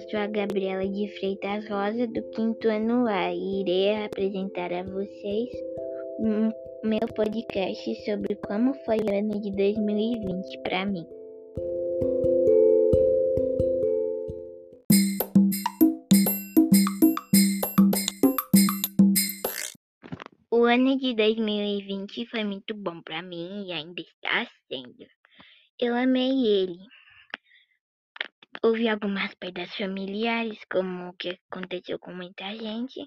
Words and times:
sou 0.00 0.20
a 0.20 0.26
Gabriela 0.26 0.86
de 0.88 1.08
Freitas 1.18 1.68
Rosa, 1.68 2.06
do 2.06 2.22
quinto 2.30 2.68
ano 2.68 3.06
A, 3.08 3.32
e 3.34 3.60
irei 3.62 4.04
apresentar 4.04 4.72
a 4.72 4.84
vocês 4.84 5.48
um 6.20 6.50
meu 6.84 7.00
podcast 7.16 8.04
sobre 8.04 8.36
como 8.36 8.74
foi 8.84 8.98
o 8.98 9.12
ano 9.12 9.40
de 9.40 9.50
2020 9.50 10.62
para 10.62 10.86
mim. 10.86 11.04
O 20.52 20.64
ano 20.64 20.96
de 20.98 21.14
2020 21.14 22.26
foi 22.30 22.44
muito 22.44 22.74
bom 22.74 23.02
para 23.02 23.20
mim 23.22 23.66
e 23.66 23.72
ainda 23.72 24.00
está 24.00 24.46
sendo. 24.68 25.06
Eu 25.80 25.94
amei 25.96 26.46
ele. 26.46 26.97
Houve 28.60 28.88
algumas 28.88 29.34
perdas 29.36 29.72
familiares, 29.76 30.58
como 30.70 31.10
o 31.10 31.12
que 31.12 31.38
aconteceu 31.50 31.96
com 31.98 32.12
muita 32.12 32.44
gente, 32.56 33.00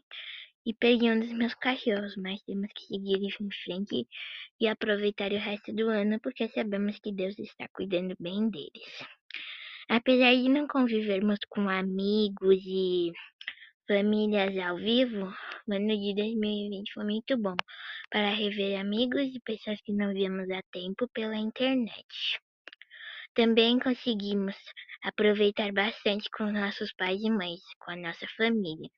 e 0.66 0.74
perdi 0.74 1.12
um 1.12 1.20
dos 1.20 1.34
meus 1.34 1.54
cachorros, 1.56 2.16
mas 2.16 2.42
temos 2.44 2.72
que 2.74 2.86
seguir 2.86 3.20
em 3.22 3.50
frente 3.64 4.08
e 4.62 4.68
aproveitar 4.68 5.32
o 5.32 5.38
resto 5.38 5.74
do 5.74 5.90
ano, 5.90 6.20
porque 6.22 6.48
sabemos 6.50 7.00
que 7.00 7.12
Deus 7.12 7.38
está 7.38 7.68
cuidando 7.74 8.16
bem 8.18 8.50
deles. 8.50 8.94
Apesar 9.90 10.34
de 10.34 10.48
não 10.48 10.68
convivermos 10.68 11.40
com 11.50 11.68
amigos 11.68 12.64
e 12.66 13.12
famílias 13.86 14.58
ao 14.58 14.78
vivo, 14.78 15.34
o 15.68 15.74
ano 15.74 16.00
de 16.00 16.16
2020 16.16 16.94
foi 16.94 17.04
muito 17.04 17.38
bom 17.38 17.56
para 18.10 18.34
rever 18.34 18.80
amigos 18.80 19.24
e 19.24 19.40
pessoas 19.42 19.82
que 19.82 19.92
não 19.92 20.14
víamos 20.14 20.50
há 20.50 20.62
tempo 20.72 21.10
pela 21.14 21.36
internet. 21.36 22.40
Também 23.34 23.80
conseguimos 23.80 24.56
aproveitar 25.04 25.72
bastante 25.72 26.30
com 26.30 26.52
nossos 26.52 26.94
pais 26.94 27.22
e 27.22 27.30
mães, 27.30 27.62
com 27.80 27.92
a 27.92 27.96
nossa 27.96 28.28
família. 28.38 28.90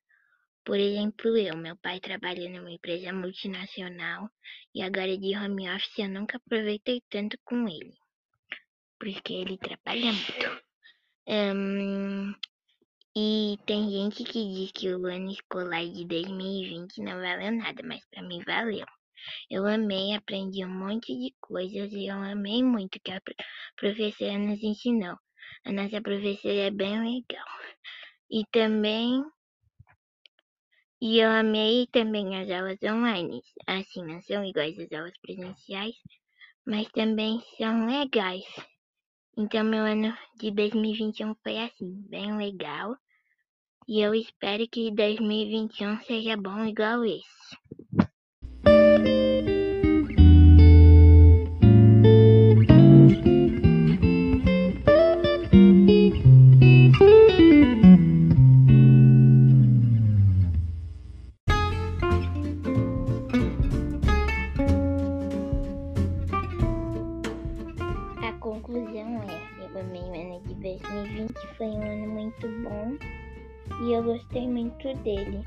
Por 0.66 0.78
exemplo, 0.78 1.38
eu, 1.38 1.58
meu 1.58 1.76
pai 1.78 2.00
trabalha 2.00 2.50
numa 2.50 2.72
empresa 2.72 3.12
multinacional 3.12 4.30
e 4.74 4.82
agora 4.82 5.18
de 5.18 5.38
home 5.38 5.70
office 5.70 6.00
eu 6.00 6.10
nunca 6.10 6.38
aproveitei 6.38 7.02
tanto 7.10 7.38
com 7.44 7.68
ele, 7.68 7.94
porque 9.00 9.34
ele 9.34 9.58
trabalha 9.58 10.14
muito. 10.14 10.64
Um, 11.28 12.34
e 13.16 13.58
tem 13.66 13.92
gente 13.92 14.24
que 14.24 14.54
diz 14.54 14.72
que 14.72 14.94
o 14.94 15.06
ano 15.06 15.32
escolar 15.32 15.86
de 15.86 16.06
2020 16.06 16.98
não 17.02 17.20
valeu 17.20 17.52
nada, 17.52 17.84
mas 17.84 18.04
para 18.10 18.24
mim 18.24 18.42
valeu. 18.46 18.86
Eu 19.50 19.68
amei, 19.68 20.14
aprendi 20.14 20.66
um 20.66 20.70
monte 20.70 21.14
de 21.16 21.34
coisas 21.40 21.92
e 21.92 22.08
eu 22.08 22.18
amei 22.18 22.64
muito 22.64 23.00
que 23.02 23.12
a 23.12 23.22
professora 23.78 24.38
nos 24.38 24.62
ensinou. 24.64 25.18
A 25.66 25.72
nossa 25.72 26.02
professora 26.02 26.68
é 26.68 26.72
bem 26.72 27.00
legal. 27.00 27.48
E 28.30 28.44
também 28.52 29.24
e 31.06 31.20
eu 31.20 31.30
amei 31.30 31.86
também 31.88 32.40
as 32.40 32.50
aulas 32.50 32.80
online. 32.82 33.42
Assim, 33.68 34.06
não 34.06 34.22
são 34.22 34.42
iguais 34.46 34.80
às 34.80 34.90
aulas 34.94 35.18
presenciais, 35.22 35.96
mas 36.66 36.88
também 36.94 37.42
são 37.58 37.86
legais. 37.86 38.46
Então, 39.38 39.66
meu 39.66 39.84
ano 39.84 40.18
de 40.38 40.50
2021 40.52 41.36
foi 41.44 41.58
assim, 41.58 41.92
bem 42.10 42.38
legal. 42.38 42.96
E 43.86 44.00
eu 44.00 44.16
espero 44.16 44.66
que 44.70 44.92
2021 44.92 46.00
seja 46.04 46.38
bom 46.38 46.64
igual 46.64 47.04
esse. 47.04 47.58
2020, 70.64 71.34
foi 71.58 71.68
um 71.68 71.82
ano 71.82 72.08
muito 72.08 72.48
bom 72.64 72.98
e 73.86 73.92
eu 73.92 74.02
gostei 74.02 74.48
muito 74.48 74.94
dele. 75.04 75.44